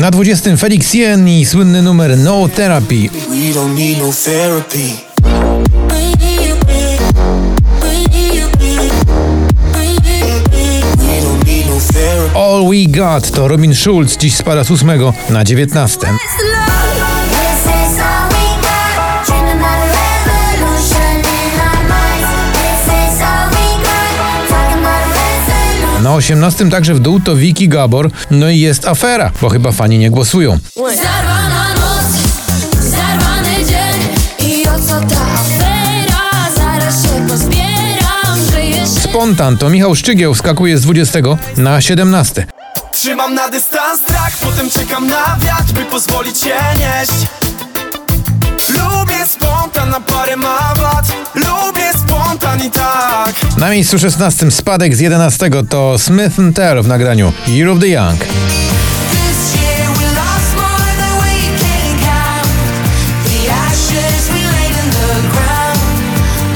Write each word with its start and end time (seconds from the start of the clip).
Na 0.00 0.10
20 0.10 0.56
Felix 0.56 0.94
Jen 0.94 1.28
i 1.28 1.46
słynny 1.46 1.82
numer 1.82 2.18
No 2.18 2.48
Therapy. 2.48 3.10
We 3.28 3.54
don't 3.54 3.74
need 3.74 3.98
no 3.98 4.12
therapy. 4.24 4.96
We 11.08 11.20
don't 11.22 11.44
need 11.46 11.66
no 11.66 11.80
therapy. 11.92 12.34
All 12.34 12.68
We 12.68 12.98
Got 12.98 13.30
to 13.30 13.48
Robin 13.48 13.74
Schulz 13.74 14.16
dziś 14.16 14.34
spada 14.34 14.64
z 14.64 14.70
8 14.70 14.90
na 15.30 15.44
19. 15.44 16.06
Na 26.10 26.16
18 26.16 26.70
także 26.70 26.94
w 26.94 27.00
dół 27.00 27.20
to 27.20 27.36
Vicky 27.36 27.68
Gabor, 27.68 28.10
no 28.30 28.50
i 28.50 28.58
jest 28.58 28.88
afera, 28.88 29.30
bo 29.42 29.48
chyba 29.48 29.72
fani 29.72 29.98
nie 29.98 30.10
głosują. 30.10 30.58
Zarwana 30.76 31.74
noc, 31.74 32.12
zarwany 32.80 33.64
dzień 33.64 34.48
I 34.48 34.68
o 34.68 34.78
co 34.78 35.00
ta 35.00 35.22
afera? 35.34 36.54
Zaraz 36.56 37.02
się 37.02 37.28
pozbieram, 37.28 38.38
że 38.52 38.64
jeszcze 38.64 39.00
Spontan 39.00 39.58
to 39.58 39.70
Michał 39.70 39.94
Szczygieł 39.94 40.34
skakuje 40.34 40.78
z 40.78 40.82
20 40.82 41.18
na 41.56 41.80
17. 41.80 42.46
Trzymam 42.92 43.34
na 43.34 43.48
dystans 43.48 44.00
strach, 44.00 44.32
potem 44.40 44.70
czekam 44.70 45.06
na 45.06 45.36
wiatr, 45.40 45.72
by 45.72 45.84
pozwolić 45.84 46.40
się 46.40 46.54
nieść. 46.78 47.26
Lubię 48.68 49.26
spontan, 49.26 49.90
na 49.90 50.00
parę 50.00 50.36
ma 50.36 50.74
wad. 50.74 51.06
Lubię. 51.34 51.69
Na 53.56 53.70
miejscu 53.70 53.98
16 53.98 54.50
spadek 54.50 54.96
z 54.96 55.00
11 55.00 55.50
to 55.68 55.98
Smith 55.98 56.36
Tell 56.54 56.82
w 56.82 56.86
nagraniu 56.88 57.32
Year 57.48 57.68
of 57.68 57.80
the 57.80 57.88
Young. 57.88 58.20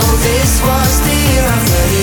Oh, 0.00 0.16
year 1.34 1.44
of 1.46 1.70
the 1.70 2.00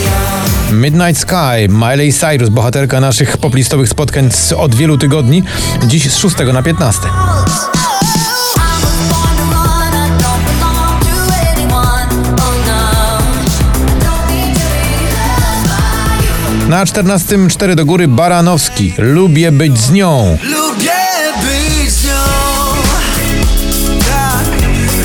young. 0.72 0.82
Midnight 0.82 1.18
Sky, 1.18 1.68
Miley 1.70 2.14
Cyrus, 2.14 2.50
bohaterka 2.50 3.00
naszych 3.00 3.38
poplistowych 3.38 3.90
spotkań 3.90 4.32
z- 4.32 4.52
od 4.54 4.76
wielu 4.76 4.98
tygodni, 4.98 5.44
dziś 5.88 6.12
z 6.12 6.18
6 6.18 6.36
na 6.54 6.64
15. 6.64 7.00
Na 16.72 16.86
14 16.86 17.48
4 17.50 17.76
do 17.76 17.86
góry 17.86 18.08
Baranowski, 18.08 18.94
Lubię 18.98 19.52
być 19.52 19.80
z 19.80 19.92
nią. 19.92 20.38
Lubię 20.44 20.92
być 21.42 21.92
z 21.92 22.06
nią. 22.06 22.12
Tak. 24.00 24.46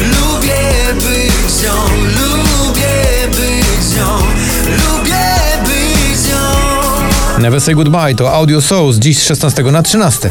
Lubię 0.00 0.95
być 0.95 1.33
z 1.53 1.62
nią. 1.62 1.73
Lubię 2.03 3.28
być 3.28 3.84
z 3.84 3.97
nią. 3.97 4.19
Lubię 4.67 5.25
być 5.64 6.19
z 6.19 6.28
nią. 6.28 7.39
Never 7.39 7.61
Say 7.61 7.75
Goodbye 7.75 8.14
to 8.14 8.33
Audio 8.33 8.61
Souls, 8.61 8.97
dziś 8.97 9.19
z 9.19 9.25
16 9.25 9.62
na 9.62 9.83
13. 9.83 10.30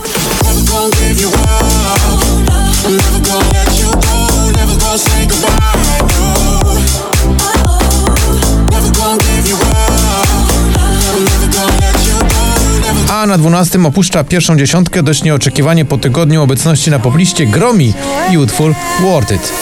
na 13.27 13.37
12 13.37 13.79
opuszcza 13.85 14.23
pierwszą 14.23 14.57
dziesiątkę. 14.57 15.03
Dość 15.03 15.23
nieoczekiwanie 15.23 15.85
po 15.85 15.97
tygodniu 15.97 16.43
obecności 16.43 16.91
na 16.91 16.99
popliście 16.99 17.45
Gromi 17.45 17.93
i 18.31 18.37
utwór 18.37 18.75
Worth 19.01 19.31
It. 19.31 19.53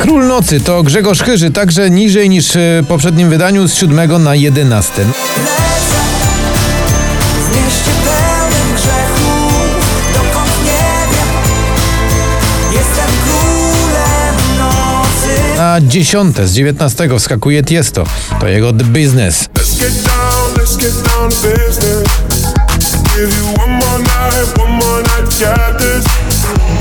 Król 0.00 0.26
Nocy 0.26 0.60
to 0.60 0.82
Grzegorz 0.82 1.22
Chyży, 1.22 1.50
także 1.50 1.90
niżej 1.90 2.28
niż 2.28 2.52
w 2.54 2.84
poprzednim 2.88 3.30
wydaniu 3.30 3.68
z 3.68 3.74
7 3.74 4.22
na 4.22 4.34
11. 4.34 5.04
Na 15.72 15.80
10 15.80 16.36
z 16.44 16.52
19 16.52 17.18
wskakuje 17.18 17.62
Tiesto, 17.62 18.04
to 18.40 18.48
jego 18.48 18.72
The 18.72 18.84
Business. 18.84 19.48
Let's 19.56 19.78
get 19.78 20.04
down, 20.04 20.54
let's 20.56 20.76
get 20.76 20.92
down 20.92 21.30
to 21.30 21.48
business. 21.48 22.08
Give 23.16 23.36
you 23.38 23.46
one 23.62 23.72
more 23.72 23.98
night, 23.98 24.58
one 24.58 24.72
more 24.72 25.02
night, 25.02 25.40
got 25.40 25.78
this. 25.78 26.04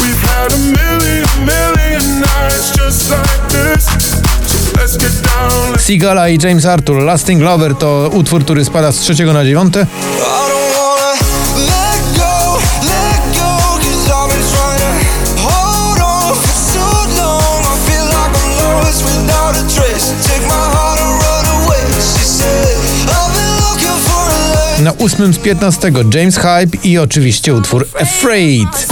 We've 0.02 0.28
had 0.28 0.54
a 0.54 0.58
million, 0.58 1.26
million 1.46 2.20
nights 2.20 2.72
just 2.78 3.10
like 3.10 3.48
this. 3.48 3.86
So 4.48 4.80
let's 4.80 4.98
get 4.98 5.24
down, 5.24 5.72
let's 5.72 5.86
Sigala 5.86 6.30
i 6.30 6.38
James 6.38 6.66
Arthur 6.66 7.04
Lasting 7.04 7.42
Lover 7.42 7.76
to 7.76 8.10
utwór, 8.14 8.44
który 8.44 8.66
spada 8.66 8.92
z 8.92 9.00
3 9.00 9.26
na 9.26 9.44
9. 9.44 9.74
Na 24.82 24.98
8 24.98 25.34
z 25.34 25.38
15 25.38 25.92
James 26.14 26.36
Hype 26.38 26.78
i 26.84 26.98
oczywiście 26.98 27.54
utwór 27.56 27.88
Afraid. 28.02 28.88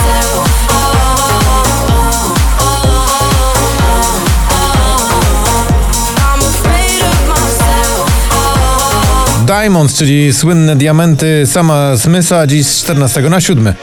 Diamonds, 9.46 9.94
czyli 9.94 10.34
słynne 10.34 10.76
diamenty 10.76 11.44
sama 11.46 11.98
Smitha, 11.98 12.48
dziś 12.48 12.68
z 12.68 12.84
14 12.84 13.22
na 13.22 13.42
7. 13.42 13.64
My 13.64 13.74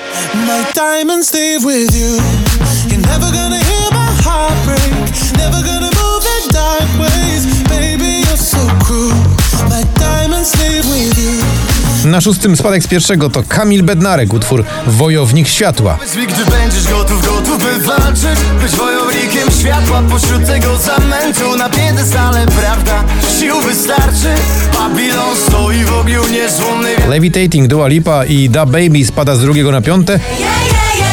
Na 12.17 12.21
szóstym 12.21 12.57
spadek 12.57 12.83
z 12.83 12.87
pierwszego 12.87 13.31
to 13.31 13.43
Kamil 13.49 13.83
Bednarek, 13.83 14.35
utwór 14.35 14.65
Wojownik 14.87 15.49
Światła. 15.49 15.99
Gdy 16.13 16.51
będziesz 16.51 16.89
gotów, 16.89 17.27
gotów 17.27 17.59
by 17.59 17.87
walczyć 17.87 18.41
Być 18.63 18.73
wojownikiem 18.73 19.51
światła 19.61 20.03
pośród 20.11 20.47
tego 20.47 20.77
zamętu 20.77 21.57
Na 21.57 21.69
piedestale, 21.69 22.47
prawda, 22.47 23.05
sił 23.39 23.61
wystarczy 23.61 24.35
Babilon 24.79 25.37
stoi 25.37 25.85
w 25.85 25.93
ogniu 25.93 26.29
niezłomnej 26.29 26.97
Levitating 27.09 27.67
Dua 27.67 27.89
Lipa 27.89 28.25
i 28.25 28.51
Da 28.51 28.67
Baby 28.67 29.05
spada 29.05 29.37
z 29.37 29.41
drugiego 29.41 29.73
na 29.73 29.81
piąte. 29.81 30.13
Yeah, 30.13 30.41
yeah, 30.41 30.99
yeah, 30.99 31.06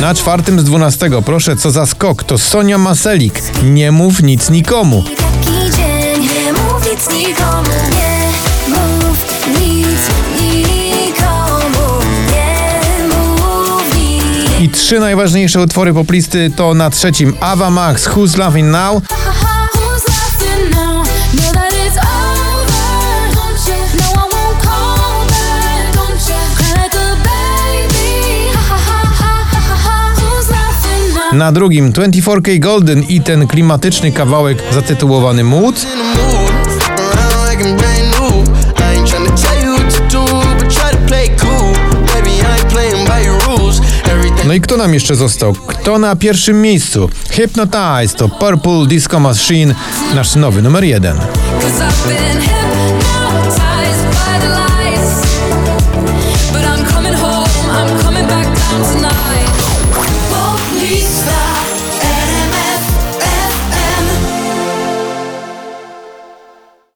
Na 0.00 0.14
czwartym 0.14 0.60
z 0.60 0.64
dwunastego, 0.64 1.22
proszę 1.22 1.56
co 1.56 1.70
za 1.70 1.86
skok, 1.86 2.24
to 2.24 2.38
Sonia 2.38 2.78
Maselik. 2.78 3.42
Nie 3.64 3.92
mów 3.92 4.22
nic 4.22 4.50
nikomu. 4.50 5.02
Taki 5.02 5.76
dzień. 5.76 6.22
Nie 6.22 6.52
mów 6.52 6.90
nic 6.92 7.10
nikomu 7.10 7.68
Nie 7.90 8.28
mów 8.68 9.26
nic 9.48 9.98
nikomu 10.40 12.02
Nie 12.32 12.80
mów 13.08 13.96
nic 13.96 14.60
I 14.60 14.68
trzy 14.68 15.00
najważniejsze 15.00 15.60
utwory 15.60 15.94
poplisty 15.94 16.50
to 16.56 16.74
na 16.74 16.90
trzecim 16.90 17.34
Ava 17.40 17.70
Max, 17.70 18.08
Who's 18.08 18.38
Laughing 18.38 18.70
Now, 18.72 19.02
na 31.32 31.52
drugim 31.52 31.92
24K 31.92 32.58
Golden 32.58 33.02
i 33.02 33.20
ten 33.20 33.46
klimatyczny 33.46 34.12
kawałek 34.12 34.58
zatytułowany 34.72 35.44
Mood, 35.44 35.86
No 44.46 44.54
i 44.54 44.60
kto 44.60 44.76
nam 44.76 44.94
jeszcze 44.94 45.16
został? 45.16 45.52
Kto 45.52 45.98
na 45.98 46.16
pierwszym 46.16 46.62
miejscu? 46.62 47.10
Hypnotize 47.30 48.16
to 48.16 48.28
Purple 48.28 48.86
Disco 48.86 49.20
Machine, 49.20 49.74
nasz 50.14 50.34
nowy 50.34 50.62
numer 50.62 50.84
jeden. 50.84 51.16